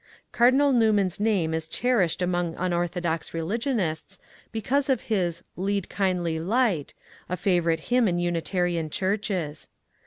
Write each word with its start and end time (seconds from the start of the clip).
Cardinal 0.31 0.71
Newman's 0.73 1.19
name 1.19 1.53
is 1.53 1.67
cherished 1.67 2.23
among 2.23 2.55
unorthodox 2.57 3.35
religionists 3.35 4.19
because 4.51 4.89
of 4.89 5.01
his 5.01 5.41
^ 5.41 5.43
Lead, 5.55 5.89
Kindly 5.89 6.39
Light,"— 6.39 6.95
a 7.29 7.37
fa 7.37 7.61
vourite 7.61 7.81
hymn 7.81 8.07
in 8.07 8.17
Unitarian 8.17 8.89
churches. 8.89 9.69